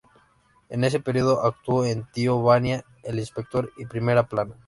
En 0.69 0.83
ese 0.83 0.99
período 0.99 1.41
actuó 1.45 1.85
en 1.85 2.07
"Tío 2.11 2.41
Vania", 2.41 2.83
"El 3.03 3.19
inspector" 3.19 3.71
y 3.77 3.85
"Primera 3.85 4.27
plana". 4.27 4.55